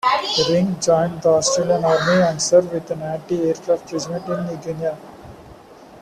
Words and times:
Ring 0.49 0.79
joined 0.79 1.21
the 1.21 1.29
Australian 1.29 1.85
Army 1.85 2.23
and 2.23 2.41
served 2.41 2.71
with 2.73 2.89
an 2.89 3.03
anti-aircraft 3.03 3.91
regiment 3.91 4.27
in 4.27 4.45
New 4.47 4.55
Guinea. 4.57 4.97